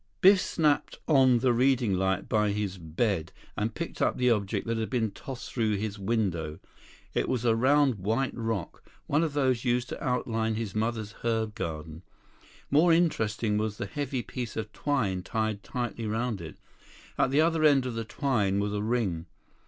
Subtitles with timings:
[0.19, 4.79] Biff snapped on the reading light by his bed and picked up the object that
[4.79, 6.57] had been tossed through his window.
[7.13, 11.53] It was a round white rock, one of those used to outline his mother's herb
[11.53, 12.01] garden.
[12.71, 16.57] More interesting was the heavy piece of twine tied tightly around it.
[17.15, 19.27] At the other end of the twine was a ring.